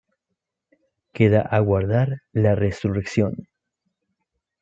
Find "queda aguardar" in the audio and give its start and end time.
1.13-2.23